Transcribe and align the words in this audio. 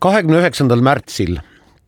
kahekümne 0.00 0.38
üheksandal 0.40 0.80
märtsil 0.80 1.36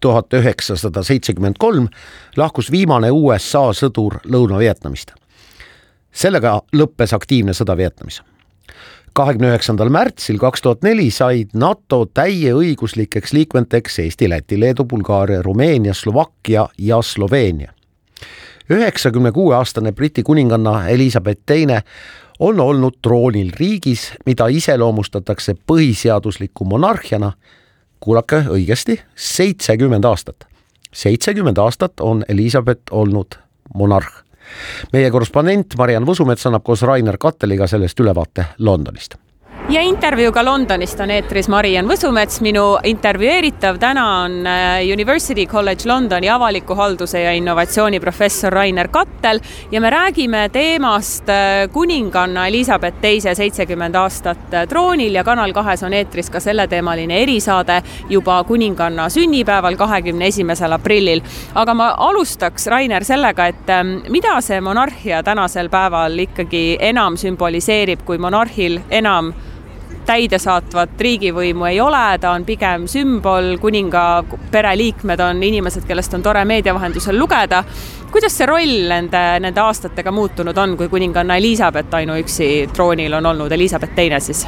tuhat 0.00 0.35
üheksasada 0.35 1.03
seitsekümmend 1.03 1.57
kolm 1.59 1.89
lahkus 2.37 2.71
viimane 2.71 3.11
USA 3.11 3.71
sõdur 3.73 4.19
Lõuna-Vietnamist. 4.29 5.15
sellega 6.12 6.60
lõppes 6.76 7.14
aktiivne 7.14 7.52
sõda 7.52 7.76
Vietnamis. 7.76 8.22
kahekümne 9.12 9.48
üheksandal 9.48 9.88
märtsil 9.88 10.38
kaks 10.38 10.62
tuhat 10.62 10.82
neli 10.82 11.11
said 11.11 11.48
NATO 11.54 12.06
täieõiguslikeks 12.14 13.32
liikmeteks 13.32 13.98
Eesti, 13.98 14.29
Läti, 14.29 14.60
Leedu, 14.60 14.84
Bulgaaria, 14.84 15.42
Rumeenia, 15.42 15.94
Slovakkia 15.94 16.68
ja 16.79 17.02
Sloveenia. 17.02 17.72
üheksakümne 18.70 19.32
kuue 19.32 19.56
aastane 19.56 19.92
Briti 19.92 20.22
kuninganna 20.22 20.88
Elizabeth 20.88 21.42
Teine 21.46 21.82
on 22.38 22.60
olnud 22.60 22.94
troonil 23.02 23.52
riigis, 23.56 24.12
mida 24.26 24.46
iseloomustatakse 24.46 25.54
põhiseadusliku 25.66 26.64
monarhiana 26.64 27.32
kuulake 28.03 28.43
õigesti, 28.50 28.98
seitsekümmend 29.14 30.05
aastat. 30.05 30.47
seitsekümmend 30.93 31.59
aastat 31.59 32.01
on 32.01 32.24
Elizabeth 32.29 32.93
olnud 32.93 33.38
monarh. 33.74 34.23
meie 34.93 35.10
korrespondent 35.10 35.77
Mariann 35.79 36.07
Võsumets 36.07 36.46
annab 36.46 36.65
koos 36.66 36.83
Rainer 36.83 37.19
Katteliga 37.19 37.66
sellest 37.66 38.01
ülevaate 38.01 38.46
Londonist 38.59 39.21
ja 39.72 39.80
intervjuuga 39.80 40.44
Londonist 40.44 41.00
on 41.00 41.10
eetris 41.14 41.46
Mariann 41.48 41.88
Võsumets, 41.88 42.42
minu 42.44 42.74
intervjueeritav 42.84 43.78
täna 43.80 44.02
on 44.20 44.34
äh, 44.45 44.82
University 44.92 45.46
College 45.48 45.88
Londoni 45.88 46.28
avaliku 46.28 46.74
halduse 46.76 47.22
ja 47.22 47.30
innovatsiooni 47.32 48.00
professor 48.00 48.52
Rainer 48.52 48.90
Kattel 48.92 49.40
ja 49.72 49.80
me 49.80 49.90
räägime 49.90 50.42
teemast 50.52 51.28
äh, 51.32 51.70
kuninganna 51.72 52.45
Elizabeth 52.50 53.00
teise 53.00 53.32
seitsekümmend 53.34 53.96
aastat 53.96 54.52
äh, 54.52 54.66
troonil 54.68 55.16
ja 55.16 55.24
Kanal 55.24 55.54
kahes 55.56 55.86
on 55.88 55.96
eetris 55.96 56.28
ka 56.30 56.40
selleteemaline 56.40 57.23
erisaade 57.23 57.78
juba 58.10 58.42
kuninganna 58.45 59.09
sünnipäeval, 59.09 59.78
kahekümne 59.80 60.28
esimesel 60.28 60.76
aprillil. 60.76 61.23
aga 61.54 61.74
ma 61.74 61.95
alustaks, 62.10 62.66
Rainer, 62.66 63.04
sellega, 63.04 63.46
et 63.46 63.73
ähm, 63.73 63.96
mida 64.12 64.36
see 64.45 64.61
monarhia 64.61 65.23
tänasel 65.23 65.73
päeval 65.73 66.19
ikkagi 66.27 66.77
enam 66.81 67.17
sümboliseerib, 67.17 68.05
kui 68.05 68.19
monarhil 68.19 68.83
enam 68.91 69.33
täidesaatvat 70.07 71.01
riigivõimu 71.01 71.67
ei 71.69 71.81
ole, 71.81 72.19
ta 72.21 72.33
on 72.37 72.45
pigem 72.45 72.87
sümbol, 72.91 73.57
kuninga 73.62 74.25
pereliikmed 74.51 75.21
on 75.21 75.43
inimesed, 75.43 75.87
kellest 75.89 76.15
on 76.15 76.23
tore 76.23 76.45
meedia 76.45 76.75
vahendusel 76.75 77.19
lugeda. 77.19 77.65
kuidas 78.13 78.35
see 78.37 78.47
roll 78.47 78.89
nende, 78.89 79.23
nende 79.41 79.61
aastatega 79.61 80.13
muutunud 80.13 80.59
on, 80.59 80.77
kui 80.77 80.89
kuninganna 80.89 81.37
Elizabeth 81.37 81.95
ainuüksi 81.95 82.69
troonil 82.73 83.13
on 83.13 83.27
olnud, 83.27 83.53
Elizabeth 83.53 83.95
teine 83.95 84.20
siis? 84.20 84.47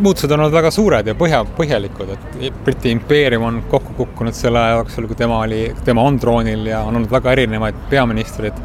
muutused 0.00 0.30
on 0.30 0.40
olnud 0.40 0.54
väga 0.54 0.70
suured 0.70 1.06
ja 1.06 1.14
põhja, 1.14 1.42
põhjalikud, 1.56 2.14
et 2.14 2.62
Briti 2.64 2.94
impeerium 2.94 3.42
on 3.44 3.62
kokku 3.68 3.92
kukkunud 3.98 4.34
selle 4.36 4.58
aja 4.58 4.78
jooksul, 4.78 5.08
kui 5.10 5.16
tema 5.16 5.42
oli, 5.44 5.74
tema 5.84 6.02
on 6.02 6.18
troonil 6.18 6.64
ja 6.66 6.80
on 6.86 6.96
olnud 6.96 7.10
väga 7.12 7.32
erinevaid 7.36 7.82
peaministreid 7.90 8.62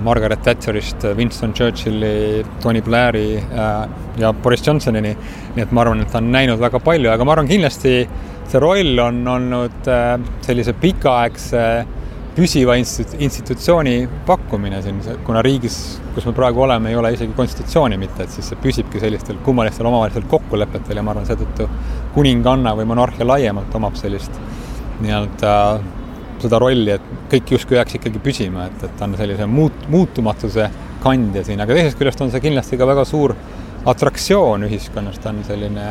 Margaret 0.00 0.42
Thatcherist 0.42 1.04
Winston 1.16 1.52
Churchilli, 1.52 2.44
Tony 2.62 2.82
Blairi 2.82 3.36
äh, 3.36 3.88
ja 4.18 4.32
Boris 4.32 4.66
Johnsonini. 4.66 5.16
nii 5.54 5.62
et 5.62 5.72
ma 5.72 5.82
arvan, 5.84 6.00
et 6.00 6.12
ta 6.12 6.18
on 6.22 6.30
näinud 6.32 6.60
väga 6.60 6.80
palju, 6.80 7.10
aga 7.12 7.24
ma 7.24 7.34
arvan 7.36 7.50
kindlasti 7.50 7.96
see 8.48 8.60
roll 8.60 8.98
on 9.02 9.20
olnud 9.28 9.88
äh, 9.88 10.14
sellise 10.44 10.72
pikaaegse 10.80 11.64
püsiva 12.32 12.78
institutsiooni 12.78 14.08
pakkumine 14.26 14.80
siin, 14.82 15.00
kuna 15.26 15.42
riigis, 15.44 15.76
kus 16.14 16.24
me 16.24 16.32
praegu 16.36 16.62
oleme, 16.64 16.88
ei 16.88 16.96
ole 16.96 17.10
isegi 17.12 17.34
konstitutsiooni 17.36 17.98
mitte, 18.00 18.24
et 18.24 18.32
siis 18.32 18.48
see 18.48 18.60
püsibki 18.62 19.00
sellistel 19.02 19.40
kummalistel 19.44 19.88
omavahelistel 19.90 20.24
kokkulepetel 20.30 20.96
ja 20.96 21.04
ma 21.04 21.12
arvan, 21.12 21.28
seetõttu 21.28 21.68
kuninganna 22.14 22.72
või 22.78 22.88
monarhia 22.88 23.28
laiemalt 23.28 23.74
omab 23.76 23.98
sellist 24.00 24.40
nii-öelda 25.02 25.52
seda 26.42 26.60
rolli, 26.62 26.96
et 26.96 27.10
kõik 27.32 27.54
justkui 27.56 27.78
jääks 27.78 27.98
ikkagi 27.98 28.22
püsima, 28.22 28.68
et, 28.70 28.86
et 28.86 28.94
ta 28.98 29.08
on 29.08 29.16
sellise 29.18 29.48
muut-, 29.50 29.88
muutumatuse 29.92 30.68
kandja 31.02 31.44
siin, 31.46 31.62
aga 31.62 31.76
teisest 31.76 31.98
küljest 31.98 32.22
on 32.22 32.30
see 32.32 32.42
kindlasti 32.44 32.78
ka 32.80 32.88
väga 32.88 33.04
suur 33.08 33.34
atraktsioon 33.88 34.68
ühiskonnas, 34.68 35.18
ta 35.18 35.32
on 35.32 35.42
selline 35.46 35.86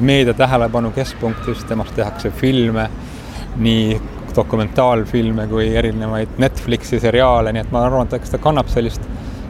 meedia 0.00 0.34
tähelepanu 0.36 0.94
keskpunktis, 0.96 1.64
temast 1.68 1.96
tehakse 1.96 2.32
filme, 2.32 2.88
nii 3.60 4.00
dokumentaalfilme 4.34 5.46
kui 5.46 5.68
erinevaid 5.76 6.40
Netflixi 6.42 6.98
seriaale, 7.02 7.52
nii 7.52 7.62
et 7.66 7.74
ma 7.74 7.84
arvan, 7.86 8.08
et 8.08 8.16
eks 8.18 8.34
ta 8.34 8.40
kannab 8.42 8.72
sellist 8.72 9.04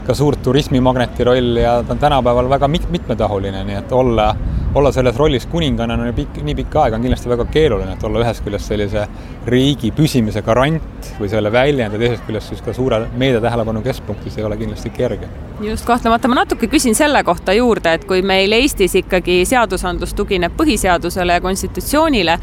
ka 0.04 0.14
suurt 0.14 0.43
turismimagneti 0.44 1.25
rolli 1.25 1.62
ja 1.62 1.78
ta 1.82 1.94
on 1.94 2.03
tänapäeval 2.03 2.50
väga 2.50 2.69
mit-, 2.69 2.91
mitmetahuline, 2.93 3.62
nii 3.64 3.78
et 3.78 3.93
olla 3.93 4.34
olla 4.75 4.93
selles 4.93 5.17
rollis 5.17 5.47
kuninganna 5.47 5.97
no, 5.97 6.12
pikk, 6.12 6.41
nii 6.43 6.55
pikka 6.59 6.83
aega 6.85 6.99
on 6.99 7.05
kindlasti 7.05 7.31
väga 7.31 7.47
keeruline, 7.55 7.95
et 7.95 8.05
olla 8.05 8.23
ühest 8.25 8.43
küljest 8.45 8.71
sellise 8.73 9.07
riigi 9.47 9.91
püsimise 9.95 10.43
garant 10.43 11.11
või 11.21 11.29
selle 11.31 11.53
väljend 11.53 11.95
ja 11.95 12.01
teisest 12.01 12.25
küljest 12.27 12.51
siis 12.51 12.62
ka 12.65 12.75
suure 12.75 13.01
meedia 13.21 13.43
tähelepanu 13.45 13.83
keskpunktis 13.85 14.39
ei 14.39 14.47
ole 14.47 14.59
kindlasti 14.59 14.91
kerge. 14.91 15.29
just, 15.62 15.87
kahtlemata 15.87 16.29
ma 16.29 16.41
natuke 16.41 16.67
küsin 16.67 16.95
selle 16.99 17.23
kohta 17.25 17.55
juurde, 17.55 17.95
et 17.95 18.05
kui 18.05 18.23
meil 18.23 18.53
Eestis 18.53 18.95
ikkagi 18.99 19.43
seadusandlus 19.47 20.15
tugineb 20.15 20.57
põhiseadusele 20.59 21.39
ja 21.39 21.45
konstitutsioonile 21.45 22.39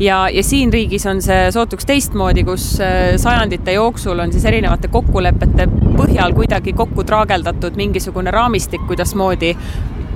ja, 0.00 0.28
ja 0.28 0.42
siin 0.42 0.72
riigis 0.72 1.06
on 1.06 1.22
see 1.22 1.50
sootuks 1.54 1.86
teistmoodi, 1.86 2.44
kus 2.44 2.72
äh, 2.80 3.14
sajandite 3.20 3.76
jooksul 3.78 4.18
on 4.18 4.32
siis 4.32 4.44
erinevate 4.44 4.88
kokkulepete 4.88 5.68
põhjal 5.96 6.34
kuidagi 6.34 6.72
kokku 6.72 7.04
traageldatud 7.04 7.76
mingisugune 7.78 8.30
raamistik, 8.34 8.82
kuidasmoodi 8.86 9.54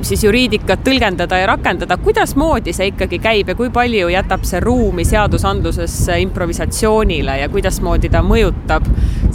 siis 0.06 0.24
juriidikat 0.24 0.84
tõlgendada 0.86 1.40
ja 1.40 1.48
rakendada, 1.50 1.96
kuidasmoodi 2.00 2.74
see 2.76 2.90
ikkagi 2.92 3.18
käib 3.22 3.52
ja 3.52 3.56
kui 3.58 3.70
palju 3.74 4.10
jätab 4.12 4.46
see 4.48 4.60
ruumi 4.64 5.04
seadusandluses 5.08 5.96
improvisatsioonile 6.20 7.40
ja 7.42 7.50
kuidasmoodi 7.52 8.12
ta 8.12 8.22
mõjutab 8.26 8.86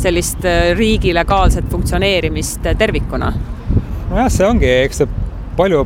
sellist 0.01 0.45
äh, 0.47 0.71
riigi 0.77 1.13
legaalset 1.15 1.69
funktsioneerimist 1.71 2.65
tervikuna? 2.77 3.33
nojah, 4.09 4.31
see 4.31 4.47
ongi, 4.47 4.71
eks 4.85 5.03
see 5.03 5.13
palju 5.57 5.85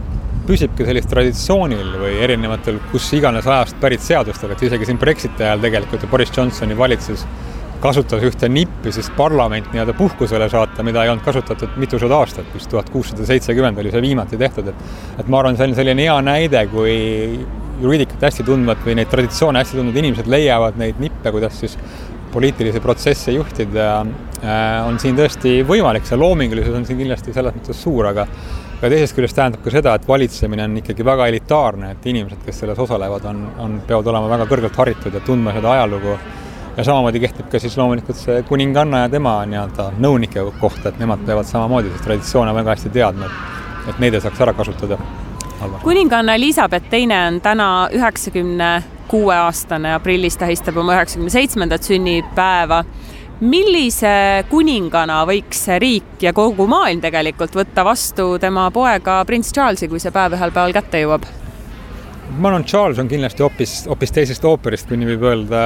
püsibki 0.49 0.85
sellist 0.87 1.11
traditsioonil 1.11 1.93
või 2.01 2.15
erinevatel 2.25 2.79
kus 2.91 3.11
iganes 3.13 3.47
ajast 3.47 3.77
pärit 3.81 4.01
seadustel, 4.01 4.55
et 4.55 4.63
isegi 4.65 4.89
siin 4.89 4.99
Brexiti 5.01 5.45
ajal 5.45 5.61
tegelikult 5.67 6.03
ju 6.03 6.09
Boris 6.09 6.33
Johnsoni 6.35 6.77
valitsus 6.77 7.25
kasutas 7.79 8.23
ühte 8.27 8.49
nippi 8.51 8.91
siis 8.95 9.09
parlament 9.17 9.71
nii-öelda 9.73 9.95
puhkusele 9.97 10.49
saata, 10.51 10.83
mida 10.83 11.03
ei 11.03 11.11
olnud 11.13 11.23
kasutatud 11.25 11.77
mitusada 11.79 12.19
aastat, 12.19 12.49
vist 12.53 12.69
tuhat 12.71 12.89
kuussada 12.93 13.25
seitsekümmend 13.27 13.79
oli 13.79 13.93
see 13.93 14.03
viimati 14.03 14.39
tehtud, 14.39 14.71
et 14.71 15.23
et 15.23 15.31
ma 15.31 15.39
arvan, 15.39 15.57
see 15.57 15.69
on 15.69 15.75
selline 15.77 16.07
hea 16.07 16.19
näide, 16.25 16.65
kui 16.73 16.93
juriidikat 17.79 18.27
hästi 18.27 18.45
tundvad 18.47 18.83
või 18.85 18.97
neid 18.99 19.11
traditsioone 19.11 19.63
hästi 19.63 19.79
tundvad 19.79 19.99
inimesed 20.01 20.31
leiavad 20.31 20.79
neid 20.79 20.99
nippe, 20.99 21.31
kuidas 21.31 21.59
siis 21.61 21.77
poliitilisi 22.33 22.81
protsesse 22.83 23.33
juhtida, 23.33 23.85
äh, 24.43 24.87
on 24.87 24.99
siin 25.01 25.17
tõesti 25.17 25.59
võimalik, 25.65 26.05
see 26.05 26.19
loomingulisus 26.19 26.75
on 26.77 26.85
siin 26.85 26.99
kindlasti 26.99 27.33
selles 27.33 27.55
mõttes 27.55 27.79
suur, 27.83 28.11
aga 28.11 28.27
aga 28.79 28.89
teisest 28.93 29.15
küljest 29.17 29.35
tähendab 29.35 29.63
ka 29.63 29.71
seda, 29.73 29.93
et 29.97 30.05
valitsemine 30.07 30.63
on 30.63 30.77
ikkagi 30.79 31.03
väga 31.03 31.25
elitaarne, 31.27 31.89
et 31.95 32.05
inimesed, 32.07 32.39
kes 32.45 32.61
selles 32.61 32.79
osalevad, 32.79 33.25
on, 33.27 33.41
on, 33.59 33.73
peavad 33.87 34.07
olema 34.07 34.29
väga 34.31 34.45
kõrgelt 34.47 34.79
haritud 34.79 35.17
ja 35.17 35.19
tundma 35.25 35.51
seda 35.55 35.73
ajalugu 35.73 36.15
ja 36.79 36.83
samamoodi 36.83 37.19
kehtib 37.19 37.49
ka 37.51 37.59
siis 37.59 37.75
loomulikult 37.77 38.17
see 38.17 38.43
kuninganna 38.47 39.03
ja 39.03 39.09
tema 39.11 39.33
nii-öelda 39.51 39.89
nõunike 39.99 40.45
kohta, 40.61 40.93
et 40.93 40.99
nemad 41.01 41.25
peavad 41.27 41.47
samamoodi 41.47 41.91
siis 41.91 42.05
traditsioone 42.05 42.53
väga 42.55 42.75
hästi 42.75 42.91
teadma, 42.95 43.27
et 43.91 43.99
neid 43.99 44.15
ei 44.15 44.23
saaks 44.23 44.39
ära 44.45 44.53
kasutada. 44.55 44.97
kuninganna 45.83 46.37
Elizabeth 46.39 46.87
teine 46.89 47.17
on 47.27 47.41
täna 47.43 47.89
üheksakümne 47.91 48.71
kuue 49.11 49.35
aastane, 49.35 49.93
aprillis 49.93 50.37
tähistab 50.37 50.77
oma 50.77 50.95
üheksakümne 50.95 51.33
seitsmendat 51.33 51.83
sünnipäeva 51.83 52.83
millise 53.39 54.45
kuningana 54.49 55.25
võiks 55.27 55.65
riik 55.83 56.23
ja 56.23 56.33
kogu 56.35 56.67
maailm 56.67 57.03
tegelikult 57.03 57.55
võtta 57.55 57.83
vastu 57.87 58.37
tema 58.39 58.69
poega 58.71 59.19
prints 59.27 59.51
Charlesi, 59.51 59.91
kui 59.91 59.99
see 59.99 60.15
päev 60.15 60.39
ühel 60.39 60.55
päeval 60.55 60.79
kätte 60.79 61.03
jõuab? 61.03 61.27
Ma 62.37 62.47
arvan, 62.49 62.63
Charles 62.63 62.99
on 62.99 63.07
kindlasti 63.09 63.43
hoopis, 63.43 63.73
hoopis 63.89 64.13
teisest 64.13 64.45
ooperist, 64.45 64.87
kui 64.89 64.99
nii 64.99 65.09
võib 65.13 65.25
öelda, 65.31 65.63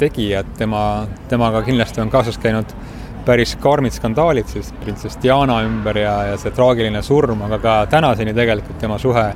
tegija, 0.00 0.42
et 0.42 0.52
tema, 0.58 1.06
temaga 1.30 1.62
kindlasti 1.66 2.02
on 2.02 2.10
kaasas 2.10 2.38
käinud 2.42 2.74
päris 3.26 3.54
karmid 3.62 3.94
skandaalid 3.94 4.48
siis 4.50 4.72
printsess 4.82 5.20
Diana 5.22 5.60
ümber 5.62 5.98
ja, 6.02 6.14
ja 6.32 6.38
see 6.40 6.50
traagiline 6.54 7.02
surm, 7.06 7.44
aga 7.46 7.58
ka 7.62 7.74
tänaseni 7.90 8.34
tegelikult 8.34 8.80
tema 8.82 8.98
suhe 8.98 9.28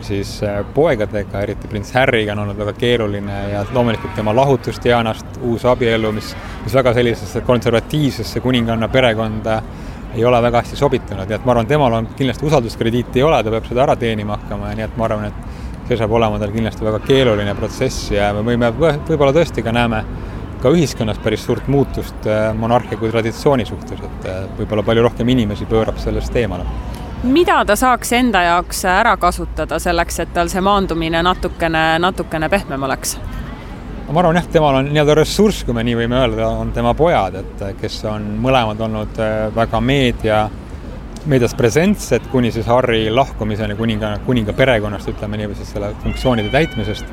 siis 0.00 0.38
äh, 0.46 0.62
poegadega, 0.74 1.42
eriti 1.42 1.68
prints 1.68 1.92
Harryga 1.92 2.32
on 2.32 2.44
olnud 2.44 2.58
väga 2.58 2.72
keeruline 2.78 3.38
ja 3.52 3.64
loomulikult 3.74 4.14
tema 4.16 4.32
lahutus 4.36 4.78
Dianast, 4.84 5.40
uus 5.42 5.66
abielu, 5.68 6.12
mis, 6.14 6.32
mis 6.64 6.74
väga 6.74 6.94
sellisesse 6.94 7.42
konservatiivsesse 7.46 8.40
kuninganna 8.40 8.88
perekonda 8.88 9.60
ei 10.14 10.24
ole 10.24 10.40
väga 10.42 10.62
hästi 10.62 10.76
sobitunud, 10.78 11.28
nii 11.28 11.36
et 11.36 11.44
ma 11.44 11.52
arvan, 11.52 11.66
temal 11.68 11.98
on 11.98 12.08
kindlasti 12.16 12.46
usalduskrediiti 12.48 13.20
ei 13.20 13.26
ole, 13.26 13.42
ta 13.44 13.52
peab 13.52 13.66
seda 13.68 13.84
ära 13.84 13.96
teenima 13.98 14.38
hakkama 14.38 14.70
ja 14.70 14.78
nii 14.78 14.86
et 14.86 14.96
ma 14.96 15.04
arvan, 15.10 15.28
et 15.28 15.67
see 15.88 15.96
saab 15.96 16.12
olema 16.12 16.38
tal 16.40 16.52
kindlasti 16.52 16.84
väga 16.84 17.00
keeruline 17.06 17.54
protsess 17.58 18.10
ja 18.12 18.32
me 18.36 18.44
võime, 18.46 18.70
võib-olla 18.76 19.32
tõesti 19.32 19.64
ka 19.64 19.72
näeme 19.72 20.04
ka 20.62 20.72
ühiskonnas 20.74 21.20
päris 21.22 21.44
suurt 21.46 21.68
muutust 21.70 22.26
äh, 22.26 22.50
monarhia 22.56 22.98
kui 22.98 23.10
traditsiooni 23.12 23.66
suhtes, 23.68 24.00
et 24.04 24.28
äh, 24.28 24.44
võib-olla 24.58 24.84
palju 24.86 25.06
rohkem 25.06 25.28
inimesi 25.34 25.68
pöörab 25.70 26.00
sellest 26.02 26.36
eemale 26.36 26.66
mida 27.22 27.64
ta 27.66 27.76
saaks 27.76 28.12
enda 28.14 28.42
jaoks 28.42 28.84
ära 28.86 29.16
kasutada 29.18 29.78
selleks, 29.82 30.20
et 30.22 30.32
tal 30.34 30.50
see 30.50 30.62
maandumine 30.62 31.22
natukene, 31.26 31.84
natukene 32.02 32.48
pehmem 32.48 32.82
oleks? 32.86 33.16
ma 34.08 34.22
arvan 34.22 34.38
jah, 34.38 34.46
temal 34.48 34.78
on 34.78 34.86
nii-öelda 34.88 35.18
ressurss, 35.18 35.64
kui 35.68 35.74
me 35.76 35.82
nii 35.84 35.98
võime 35.98 36.16
öelda, 36.16 36.46
on 36.62 36.70
tema 36.72 36.94
pojad, 36.96 37.34
et 37.42 37.64
kes 37.80 37.98
on 38.08 38.24
mõlemad 38.40 38.80
olnud 38.86 39.18
äh, 39.20 39.34
väga 39.54 39.80
meedia, 39.84 40.46
meedias 41.26 41.54
presentsed 41.54 42.28
kuni 42.32 42.50
siis 42.52 42.66
Harry 42.66 43.10
lahkumiseni 43.10 43.74
kuninga, 43.78 44.18
kuninga 44.26 44.52
perekonnast, 44.52 45.08
ütleme 45.12 45.40
niiviisi, 45.40 45.66
selle 45.66 45.92
funktsioonide 46.02 46.50
täitmisest. 46.52 47.04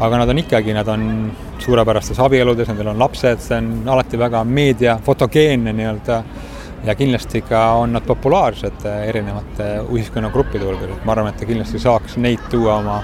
aga 0.00 0.18
nad 0.18 0.28
on 0.28 0.38
ikkagi, 0.38 0.74
nad 0.74 0.88
on 0.88 1.32
suurepärastes 1.58 2.20
abieludes, 2.22 2.68
nendel 2.68 2.92
on 2.92 2.98
lapsed, 2.98 3.40
see 3.42 3.56
on 3.58 3.88
alati 3.90 4.18
väga 4.18 4.44
meedia, 4.44 4.98
fotogeenne 5.04 5.72
nii-öelda. 5.74 6.22
Ja 6.86 6.94
kindlasti 6.94 7.42
ka 7.42 7.64
on 7.80 7.92
nad 7.92 8.06
populaarsed 8.06 8.86
erinevate 8.86 9.66
ühiskonnagruppide 9.90 10.62
hulgas, 10.64 10.94
et 10.94 11.04
ma 11.04 11.16
arvan, 11.16 11.32
et 11.32 11.40
ta 11.42 11.48
kindlasti 11.50 11.82
saaks 11.82 12.16
neid 12.22 12.46
tuua 12.50 12.78
oma, 12.78 13.00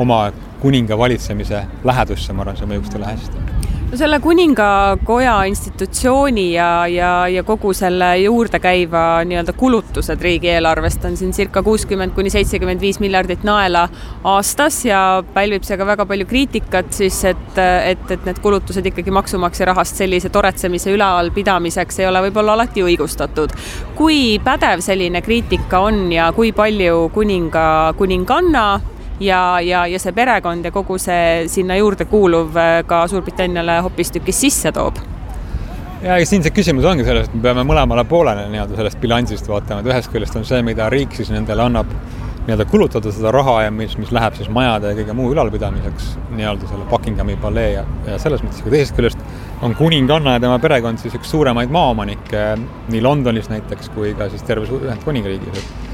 oma 0.00 0.22
kuninga 0.62 0.98
valitsemise 0.98 1.66
lähedusse, 1.84 2.32
ma 2.32 2.46
arvan, 2.46 2.56
see 2.56 2.72
mõjuks 2.72 2.96
talle 2.96 3.12
hästi 3.12 3.59
no 3.90 3.98
selle 3.98 4.20
kuningakoja 4.22 5.34
institutsiooni 5.50 6.52
ja, 6.52 6.86
ja, 6.86 7.28
ja 7.28 7.42
kogu 7.42 7.72
selle 7.74 8.10
juurde 8.22 8.60
käiva 8.62 9.24
nii-öelda 9.26 9.52
kulutused 9.58 10.22
riigieelarvest 10.22 11.04
on 11.08 11.16
siin 11.18 11.32
circa 11.34 11.62
kuuskümmend 11.66 12.14
kuni 12.14 12.30
seitsekümmend 12.30 12.80
viis 12.80 13.00
miljardit 13.02 13.42
naela 13.46 13.88
aastas 14.24 14.84
ja 14.86 15.00
pälvib 15.34 15.66
see 15.66 15.78
ka 15.80 15.88
väga 15.88 16.06
palju 16.06 16.28
kriitikat 16.30 16.92
siis, 16.94 17.18
et, 17.32 17.58
et, 17.58 18.06
et 18.14 18.28
need 18.28 18.38
kulutused 18.44 18.86
ikkagi 18.92 19.10
maksumaksja 19.10 19.72
rahast 19.72 19.98
sellise 19.98 20.30
toretsemise 20.30 20.94
ülalpidamiseks 20.94 21.98
ei 21.98 22.06
ole 22.06 22.22
võib-olla 22.28 22.54
alati 22.54 22.86
õigustatud. 22.86 23.56
kui 23.98 24.38
pädev 24.44 24.86
selline 24.86 25.22
kriitika 25.22 25.82
on 25.90 26.06
ja 26.14 26.30
kui 26.36 26.54
palju 26.54 27.08
kuninga, 27.14 27.66
kuninganna 27.98 28.66
ja, 29.20 29.60
ja, 29.60 29.84
ja 29.86 30.00
see 30.00 30.12
perekond 30.16 30.64
ja 30.64 30.72
kogu 30.74 30.98
see 30.98 31.48
sinna 31.52 31.76
juurde 31.76 32.06
kuuluv 32.10 32.56
äh, 32.56 32.80
ka 32.86 33.04
Suurbritanniale 33.10 33.80
hoopistükkis 33.86 34.40
sisse 34.46 34.72
toob. 34.72 35.00
Ja 36.00 36.16
ega 36.16 36.24
siin 36.28 36.44
see 36.44 36.54
küsimus 36.56 36.86
ongi 36.88 37.04
selles, 37.04 37.28
et 37.28 37.36
me 37.36 37.44
peame 37.44 37.66
mõlemale 37.68 38.06
poolele 38.08 38.46
nii-öelda 38.48 38.78
sellest 38.78 39.00
bilansist 39.02 39.48
vaatama, 39.48 39.82
et 39.82 39.90
ühest 39.92 40.12
küljest 40.12 40.38
on 40.40 40.46
see, 40.48 40.62
mida 40.64 40.88
riik 40.92 41.12
siis 41.16 41.28
nendele 41.32 41.66
annab 41.66 41.92
nii-öelda 42.46 42.64
kulutada 42.70 43.12
seda 43.12 43.30
raha 43.36 43.58
ja 43.66 43.74
mis, 43.74 43.98
mis 44.00 44.12
läheb 44.16 44.38
siis 44.38 44.48
majade 44.48 44.94
ja 44.94 44.96
kõige 44.96 45.14
muu 45.18 45.28
ülalpidamiseks 45.34 46.14
nii-öelda 46.38 46.70
selle 46.70 46.88
Buckinghami 46.88 47.36
palee 47.42 47.74
ja, 47.74 47.84
ja 48.08 48.16
selles 48.22 48.40
mõttes, 48.40 48.62
aga 48.64 48.72
teisest 48.72 48.96
küljest 48.96 49.20
on 49.60 49.76
kuninganna 49.76 50.38
ja 50.38 50.42
tema 50.42 50.56
perekond 50.62 51.02
siis 51.02 51.14
üks 51.20 51.28
suuremaid 51.30 51.70
maaomanikke 51.76 52.46
nii 52.88 53.04
Londonis 53.04 53.52
näiteks 53.52 53.92
kui 53.92 54.14
ka 54.16 54.30
siis 54.32 54.42
terves 54.48 54.72
Ühendkuningriigis, 54.72 55.60
et 55.60 55.89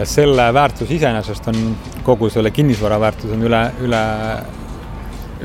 ja 0.00 0.06
selle 0.08 0.48
väärtus 0.54 0.90
iseenesest 0.96 1.48
on, 1.52 1.58
kogu 2.04 2.30
selle 2.32 2.50
kinnisvara 2.54 3.00
väärtus 3.00 3.34
on 3.34 3.42
üle, 3.44 3.60
üle, 3.84 4.04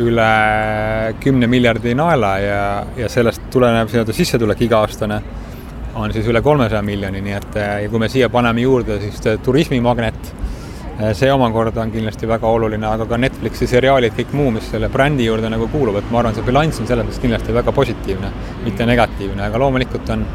üle 0.06 0.30
kümne 1.24 1.50
miljardi 1.52 1.96
naela 1.98 2.38
ja, 2.40 2.62
ja 2.98 3.10
sellest 3.12 3.50
tulenev 3.52 3.92
nii-öelda 3.92 4.16
sissetulek 4.16 4.64
iga-aastane 4.68 5.20
on 5.96 6.14
siis 6.16 6.28
üle 6.32 6.42
kolmesaja 6.44 6.82
miljoni, 6.84 7.22
nii 7.24 7.36
et 7.36 7.60
ja 7.60 7.92
kui 7.92 8.00
me 8.00 8.10
siia 8.12 8.30
paneme 8.32 8.64
juurde 8.64 8.98
siis 9.04 9.20
turismimagnet, 9.44 10.32
see 11.16 11.32
omakorda 11.32 11.84
on 11.84 11.92
kindlasti 11.92 12.28
väga 12.28 12.52
oluline, 12.52 12.88
aga 12.88 13.08
ka 13.08 13.20
Netflixi 13.20 13.68
seriaalid, 13.72 14.16
kõik 14.16 14.34
muu, 14.36 14.50
mis 14.56 14.68
selle 14.72 14.90
brändi 14.92 15.28
juurde 15.28 15.52
nagu 15.52 15.68
kuulub, 15.72 16.00
et 16.00 16.12
ma 16.12 16.22
arvan, 16.22 16.36
see 16.36 16.48
bilanss 16.48 16.84
on 16.84 16.90
selles 16.90 17.08
mõttes 17.08 17.24
kindlasti 17.24 17.56
väga 17.56 17.76
positiivne, 17.76 18.32
mitte 18.64 18.88
negatiivne, 18.88 19.48
aga 19.48 19.64
loomulikult 19.64 20.12
on 20.16 20.28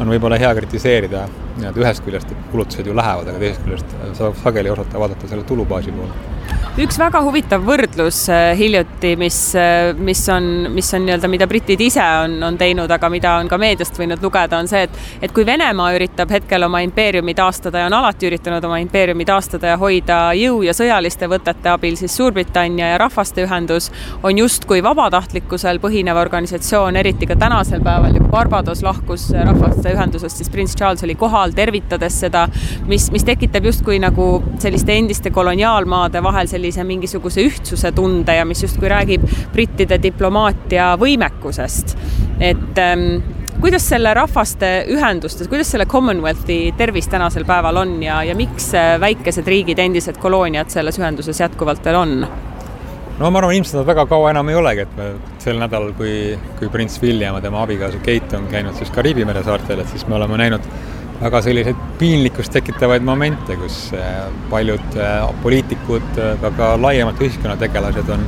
on 0.00 0.10
võib-olla 0.12 0.38
hea 0.40 0.52
kritiseerida 0.58 1.26
nii-öelda 1.56 1.82
ühest 1.82 2.04
küljest, 2.04 2.32
et 2.32 2.48
kulutused 2.52 2.86
ju 2.86 2.96
lähevad, 2.96 3.30
aga 3.32 3.40
teisest 3.40 3.64
küljest 3.64 4.40
sageli 4.42 4.72
osata 4.72 5.00
vaadata 5.00 5.30
selle 5.30 5.44
tulubaasi 5.48 5.94
poole 5.96 6.35
üks 6.76 6.98
väga 7.00 7.22
huvitav 7.24 7.62
võrdlus 7.64 8.18
äh, 8.28 8.50
hiljuti, 8.58 9.14
mis, 9.16 9.36
äh, 9.56 9.94
mis 9.96 10.20
on, 10.28 10.66
mis 10.74 10.90
on 10.92 11.06
nii-öelda, 11.06 11.28
mida 11.32 11.46
britid 11.48 11.80
ise 11.80 12.04
on, 12.04 12.34
on 12.44 12.58
teinud, 12.60 12.90
aga 12.92 13.08
mida 13.08 13.30
on 13.40 13.48
ka 13.48 13.56
meediast 13.56 13.96
võinud 13.96 14.20
lugeda, 14.20 14.58
on 14.60 14.68
see, 14.68 14.82
et, 14.84 14.98
et 15.24 15.32
kui 15.32 15.46
Venemaa 15.48 15.94
üritab 15.96 16.34
hetkel 16.36 16.66
oma 16.66 16.82
impeeriumi 16.84 17.32
taastada 17.38 17.80
ja 17.80 17.86
on 17.88 17.96
alati 17.96 18.28
üritanud 18.28 18.64
oma 18.68 18.76
impeeriumi 18.82 19.24
taastada 19.24 19.70
ja 19.72 19.78
hoida 19.80 20.18
jõu 20.36 20.58
ja 20.66 20.74
sõjaliste 20.76 21.30
võtete 21.32 21.72
abil, 21.72 21.96
siis 21.96 22.12
Suurbritannia 22.18 22.90
ja 22.92 23.00
Rahvaste 23.00 23.46
Ühendus 23.46 23.88
on 24.20 24.36
justkui 24.36 24.84
vabatahtlikkusel 24.84 25.80
põhinev 25.80 26.20
organisatsioon, 26.26 27.00
eriti 27.00 27.30
ka 27.30 27.38
tänasel 27.40 27.80
päeval, 27.80 28.20
kui 28.20 28.28
Barbados 28.36 28.84
lahkus 28.84 29.30
Rahvaste 29.32 29.96
Ühendusest, 29.96 30.44
siis 30.44 30.52
prints 30.52 30.76
Charles 30.76 31.08
oli 31.08 31.16
kohal, 31.16 31.56
tervitades 31.56 32.20
seda, 32.26 32.44
mis, 32.84 33.08
mis 33.16 33.24
tekitab 33.24 33.72
justkui 33.72 33.96
nagu 34.04 34.28
selliste 34.60 35.00
endiste 35.00 35.32
koloniaalmaade 35.32 36.20
vahel 36.20 36.52
sellise 36.52 36.65
sellise 36.66 36.84
mingisuguse 36.86 37.44
ühtsuse 37.46 37.92
tunde 37.94 38.34
ja 38.34 38.44
mis 38.44 38.62
justkui 38.64 38.88
räägib 38.90 39.22
brittide 39.52 39.98
diplomaatia 40.02 40.94
võimekusest. 40.98 41.96
et 42.40 42.78
ähm, 42.78 43.22
kuidas 43.60 43.86
selle 43.88 44.12
rahvaste 44.14 44.86
ühendustes, 44.92 45.48
kuidas 45.48 45.70
selle 45.70 45.86
Commonwealthi 45.86 46.74
tervis 46.76 47.08
tänasel 47.08 47.46
päeval 47.46 47.76
on 47.76 48.02
ja, 48.02 48.22
ja 48.24 48.34
miks 48.36 48.72
äh, 48.74 48.96
väikesed 49.00 49.46
riigid, 49.46 49.78
endised 49.78 50.18
kolooniad 50.18 50.70
selles 50.70 50.98
ühenduses 50.98 51.40
jätkuvalt 51.40 51.84
veel 51.84 52.00
on? 52.00 52.18
no 53.18 53.30
ma 53.30 53.38
arvan, 53.38 53.54
ilmselt 53.54 53.80
nad 53.80 53.86
väga 53.86 54.06
kaua 54.10 54.34
enam 54.34 54.50
ei 54.50 54.58
olegi, 54.58 54.84
et 54.88 54.98
me 54.98 55.12
sel 55.38 55.62
nädalal, 55.62 55.94
kui, 55.96 56.34
kui 56.58 56.68
prints 56.72 56.98
William 57.02 57.38
ja 57.38 57.46
tema 57.46 57.62
abikaasa 57.62 58.02
Kate 58.02 58.36
on 58.36 58.50
käinud 58.50 58.74
siis 58.76 58.90
Kariibi 58.90 59.24
mere 59.24 59.46
saartel, 59.46 59.80
et 59.80 59.94
siis 59.94 60.06
me 60.10 60.18
oleme 60.18 60.42
näinud 60.42 60.66
väga 61.20 61.40
selliseid 61.42 61.78
piinlikkust 61.98 62.52
tekitavaid 62.52 63.04
momente, 63.04 63.56
kus 63.56 63.78
äh, 63.96 64.26
paljud 64.50 64.98
äh, 65.00 65.22
poliitikud, 65.42 66.20
aga 66.34 66.50
ka 66.58 66.74
laiemalt 66.80 67.20
ühiskonnategelased 67.24 68.12
on, 68.12 68.26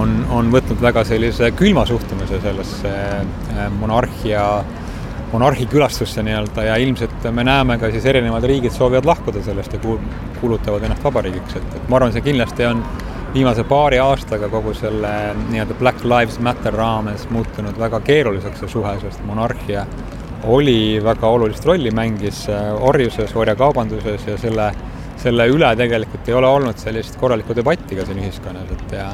on, 0.00 0.14
on 0.30 0.52
võtnud 0.52 0.82
väga 0.82 1.04
sellise 1.08 1.50
külma 1.58 1.86
suhtumise 1.88 2.40
sellesse 2.44 2.92
äh, 2.92 3.66
monarhia, 3.80 4.44
monarhi 5.32 5.66
külastusse 5.70 6.24
nii-öelda 6.26 6.66
ja 6.66 6.76
ilmselt 6.82 7.28
me 7.32 7.44
näeme 7.46 7.78
ka 7.78 7.90
siis 7.94 8.06
erinevad 8.10 8.44
riigid 8.44 8.74
soovivad 8.74 9.08
lahkuda 9.08 9.44
sellest 9.46 9.76
ja 9.76 9.80
kuulutavad 10.40 10.84
ennast 10.84 11.04
vabariigiks, 11.06 11.56
et, 11.56 11.76
et 11.78 11.88
ma 11.88 12.00
arvan, 12.00 12.12
see 12.12 12.26
kindlasti 12.26 12.66
on 12.68 12.84
viimase 13.34 13.64
paari 13.64 14.00
aastaga 14.02 14.48
kogu 14.50 14.74
selle 14.74 15.10
nii-öelda 15.48 15.76
Black 15.78 16.04
Lives 16.04 16.40
Matter 16.42 16.74
raames 16.74 17.28
muutunud 17.30 17.78
väga 17.78 18.00
keeruliseks 18.04 18.64
see 18.64 18.72
suhe, 18.74 18.96
sest 19.00 19.22
monarhia 19.24 19.86
oli 20.44 21.00
väga 21.04 21.28
olulist 21.28 21.66
rolli, 21.66 21.90
mängis 21.90 22.46
äh, 22.48 22.70
orjuses, 22.82 23.34
orjakaubanduses 23.36 24.26
ja 24.26 24.38
selle, 24.40 24.70
selle 25.20 25.46
üle 25.52 25.74
tegelikult 25.76 26.28
ei 26.28 26.36
ole 26.38 26.48
olnud 26.48 26.80
sellist 26.80 27.18
korralikku 27.20 27.56
debatti 27.56 27.98
ka 27.98 28.06
siin 28.08 28.22
ühiskonnas, 28.22 28.72
et 28.76 28.96
ja 28.96 29.10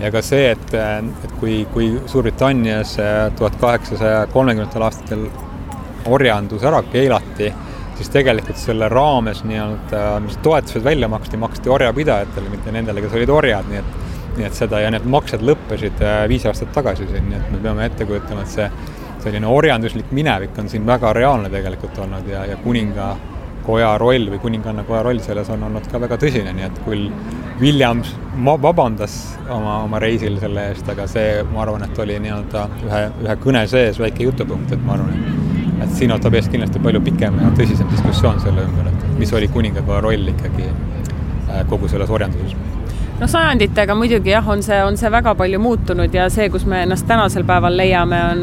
ja 0.00 0.10
ka 0.10 0.22
see, 0.24 0.52
et, 0.54 0.74
et 0.74 1.34
kui, 1.40 1.62
kui 1.72 1.90
Suurbritannias 2.06 2.96
äh, 3.02 3.26
tuhat 3.38 3.58
kaheksasaja 3.60 4.26
kolmekümnendatel 4.32 4.86
aastatel 4.88 5.26
orjandus 6.10 6.64
ära 6.66 6.80
keelati, 6.90 7.52
siis 7.98 8.10
tegelikult 8.10 8.58
selle 8.58 8.88
raames 8.90 9.44
nii-öelda, 9.46 10.00
mis 10.24 10.40
toetused 10.42 10.82
välja 10.84 11.10
maksti, 11.12 11.38
maksti 11.38 11.70
orjapidajatele, 11.70 12.50
mitte 12.50 12.74
nendele, 12.74 13.04
kes 13.04 13.14
olid 13.20 13.30
orjad, 13.36 13.68
nii 13.70 13.82
et 13.82 14.00
nii 14.32 14.46
et 14.48 14.56
seda 14.56 14.78
ja 14.80 14.88
need 14.92 15.04
maksed 15.12 15.42
lõppesid 15.44 16.00
äh, 16.00 16.22
viis 16.30 16.46
aastat 16.48 16.72
tagasi 16.74 17.04
siin, 17.10 17.28
nii 17.28 17.38
et 17.38 17.50
me 17.52 17.60
peame 17.60 17.84
ette 17.84 18.06
kujutama, 18.08 18.46
et 18.46 18.52
see 18.54 18.68
selline 19.22 19.46
orjanduslik 19.46 20.10
minevik 20.14 20.58
on 20.58 20.68
siin 20.68 20.86
väga 20.86 21.12
reaalne 21.16 21.50
tegelikult 21.52 21.98
olnud 22.04 22.26
ja, 22.30 22.44
ja 22.50 22.56
kuningakoja 22.62 23.92
roll 24.02 24.30
või 24.32 24.40
kuningannakoja 24.42 25.02
roll 25.06 25.22
selles 25.24 25.50
on 25.52 25.62
olnud 25.68 25.86
ka 25.90 26.00
väga 26.02 26.18
tõsine, 26.20 26.54
nii 26.56 26.66
et 26.68 26.82
küll 26.86 27.08
Williams 27.60 28.14
vabandas 28.62 29.16
oma, 29.48 29.82
oma 29.84 30.00
reisil 30.02 30.38
selle 30.42 30.68
eest, 30.72 30.88
aga 30.88 31.06
see, 31.10 31.42
ma 31.52 31.62
arvan, 31.66 31.84
et 31.86 31.98
oli 32.02 32.18
nii-öelda 32.24 32.66
ühe, 32.88 33.02
ühe 33.26 33.38
kõne 33.44 33.62
sees 33.70 34.00
väike 34.02 34.26
jutupunkt, 34.26 34.72
et 34.74 34.82
ma 34.86 34.96
arvan, 34.96 35.14
et 35.84 35.94
siin 35.98 36.14
ootab 36.14 36.34
ees 36.38 36.50
kindlasti 36.50 36.82
palju 36.82 37.02
pikem 37.06 37.38
ja 37.42 37.52
tõsisem 37.58 37.90
diskussioon 37.92 38.42
selle 38.42 38.66
ümber, 38.66 38.90
et 38.90 39.18
mis 39.20 39.32
oli 39.36 39.50
kuningakoja 39.52 40.02
roll 40.02 40.34
ikkagi 40.34 40.68
äh, 40.68 41.62
kogu 41.70 41.90
selles 41.92 42.10
orjanduses. 42.10 42.58
No 43.20 43.28
sajanditega 43.30 43.94
muidugi 43.94 44.32
jah, 44.32 44.48
on 44.50 44.64
see, 44.66 44.80
on 44.82 44.96
see 44.98 45.10
väga 45.12 45.36
palju 45.38 45.60
muutunud 45.62 46.14
ja 46.14 46.26
see, 46.32 46.48
kus 46.50 46.64
me 46.66 46.82
ennast 46.82 47.06
tänasel 47.06 47.44
päeval 47.46 47.76
leiame, 47.78 48.22
on, 48.32 48.40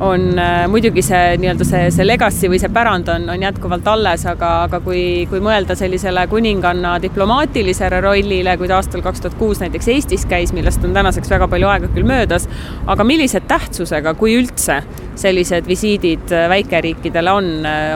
on 0.00 0.38
äh, 0.38 0.64
muidugi 0.68 1.02
see 1.04 1.36
nii-öelda 1.40 1.64
see, 1.66 1.88
see 1.92 2.06
legacy 2.06 2.48
või 2.50 2.60
see 2.62 2.70
pärand 2.72 3.08
on, 3.12 3.26
on 3.32 3.42
jätkuvalt 3.44 3.88
alles, 3.92 4.24
aga, 4.28 4.50
aga 4.66 4.80
kui, 4.84 5.02
kui 5.30 5.42
mõelda 5.44 5.76
sellisele 5.78 6.24
kuninganna 6.30 6.94
diplomaatilisele 7.02 8.00
rollile, 8.04 8.56
kui 8.60 8.70
ta 8.70 8.78
aastal 8.80 9.04
kaks 9.04 9.24
tuhat 9.24 9.36
kuus 9.40 9.60
näiteks 9.60 9.90
Eestis 9.92 10.24
käis, 10.30 10.54
millest 10.56 10.84
on 10.86 10.96
tänaseks 10.96 11.30
väga 11.32 11.48
palju 11.52 11.68
aega 11.68 11.90
küll 11.92 12.08
möödas, 12.08 12.48
aga 12.90 13.06
millise 13.06 13.42
tähtsusega, 13.44 14.14
kui 14.20 14.38
üldse, 14.40 14.80
sellised 15.20 15.68
visiidid 15.68 16.32
väikeriikidele 16.48 17.32
on, 17.36 17.50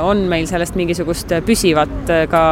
on 0.04 0.26
meil 0.28 0.48
sellest 0.50 0.76
mingisugust 0.76 1.32
püsivat 1.46 2.12
ka 2.30 2.44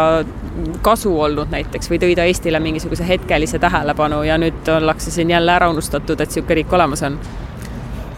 kasu 0.85 1.12
olnud 1.21 1.52
näiteks 1.52 1.90
või 1.92 2.00
tõi 2.00 2.16
ta 2.16 2.25
Eestile 2.28 2.61
mingisuguse 2.61 3.04
hetkelise 3.09 3.61
tähelepanu 3.61 4.23
ja 4.26 4.38
nüüd 4.40 4.68
ollakse 4.73 5.12
siin 5.12 5.30
jälle 5.32 5.52
ära 5.52 5.71
unustatud, 5.73 6.21
et 6.21 6.28
niisugune 6.28 6.61
riik 6.61 6.73
olemas 6.73 7.04
on? 7.09 7.18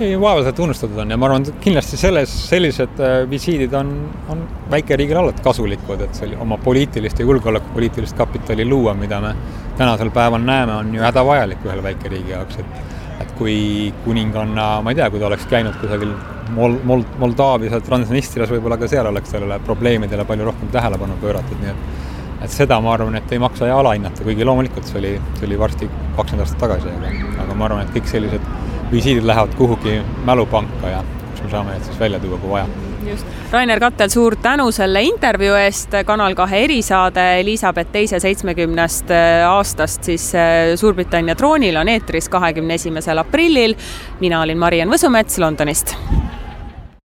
Ei, 0.01 0.21
vaevalt 0.21 0.59
unustatud 0.59 0.99
on 0.99 1.11
ja 1.11 1.17
ma 1.21 1.29
arvan, 1.29 1.45
et 1.49 1.61
kindlasti 1.63 1.99
selles, 1.99 2.33
sellised 2.49 3.01
äh, 3.03 3.17
visiidid 3.31 3.75
on, 3.79 3.93
on 4.33 4.43
väikeriigile 4.71 5.21
alati 5.21 5.45
kasulikud, 5.45 6.03
et 6.07 6.19
see 6.19 6.35
oma 6.41 6.59
poliitilist 6.63 7.21
ja 7.21 7.29
julgeolekupoliitilist 7.29 8.17
kapitali 8.19 8.67
luua, 8.69 8.95
mida 8.99 9.21
me 9.23 9.35
tänasel 9.79 10.11
päeval 10.15 10.43
näeme, 10.43 10.75
on 10.75 10.95
ju 10.95 11.03
hädavajalik 11.03 11.65
ühele 11.67 11.83
väikeriigi 11.91 12.37
jaoks, 12.37 12.61
et 12.63 12.83
et 13.23 13.31
kui 13.39 13.93
kuninganna, 14.05 14.81
ma 14.83 14.91
ei 14.91 14.97
tea, 14.99 15.07
kui 15.11 15.21
ta 15.23 15.29
oleks 15.29 15.45
käinud 15.47 15.77
kusagil 15.79 16.17
Mol-, 16.55 16.81
Mol-, 16.85 17.07
Moldaavias 17.23 17.77
ja 17.77 17.79
Transnistrias, 17.81 18.51
võib-olla 18.51 18.77
ka 18.77 18.89
seal 18.91 19.07
oleks 19.07 19.31
sellele 19.31 19.61
probleemidele 19.65 20.27
palju 20.27 20.49
rohkem 20.51 20.73
tähelepanu 20.75 21.15
pööratud, 21.23 21.63
nii 21.63 21.71
et 21.71 22.03
et 22.45 22.53
seda 22.53 22.77
ma 22.83 22.91
arvan, 22.93 23.15
et 23.17 23.31
ei 23.33 23.39
maksa 23.41 23.71
alahinnata, 23.73 24.25
kuigi 24.27 24.45
loomulikult 24.45 24.85
see 24.85 24.99
oli, 24.99 25.13
see 25.39 25.47
oli 25.47 25.57
varsti 25.59 25.87
kakskümmend 25.89 26.45
aastat 26.45 26.61
tagasi, 26.61 26.91
aga, 26.99 27.13
aga 27.47 27.57
ma 27.57 27.69
arvan, 27.71 27.87
et 27.87 27.95
kõik 27.95 28.11
sellised 28.11 28.51
visiidid 28.93 29.27
lähevad 29.27 29.55
kuhugi 29.59 30.01
mälupanka 30.25 30.89
ja 30.89 31.05
kus 31.31 31.43
me 31.43 31.51
saame 31.51 31.77
need 31.77 31.87
siis 31.89 32.01
välja 32.01 32.21
tuua, 32.21 32.39
kui 32.39 32.51
vaja 32.51 32.67
just. 33.07 33.27
Rainer 33.53 33.81
Kattel, 33.81 34.09
suur 34.11 34.37
tänu 34.43 34.71
selle 34.73 35.03
intervjuu 35.03 35.55
eest, 35.61 35.95
Kanal 36.07 36.35
kahe 36.35 36.65
erisaade 36.65 37.25
Elizabeth 37.41 37.93
teise 37.93 38.21
seitsmekümnest 38.21 39.11
äh, 39.15 39.45
aastast 39.49 40.05
siis 40.11 40.31
äh, 40.35 40.75
Suurbritannia 40.81 41.37
troonil 41.39 41.77
on 41.81 41.89
eetris 41.89 42.29
kahekümne 42.29 42.75
esimesel 42.81 43.19
aprillil. 43.19 43.77
mina 44.21 44.41
olin 44.41 44.59
Mariann 44.59 44.93
Võsumets 44.93 45.39
Londonist 45.39 45.97